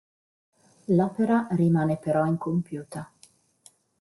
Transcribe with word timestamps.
L’opera 0.87 1.47
rimane 1.51 1.97
però 1.97 2.25
incompiuta. 2.25 3.11